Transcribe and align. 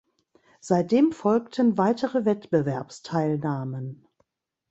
Seitdem 0.61 1.11
folgten 1.11 1.77
weitere 1.77 2.25
Wettbewerbsteilnahmen. 2.25 4.07